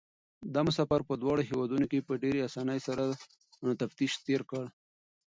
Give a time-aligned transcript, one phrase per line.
[0.53, 3.03] دا مسافر په دواړو هېوادونو کې په ډېرې اسانۍ سره
[3.81, 4.63] تفتيش تېر کړ.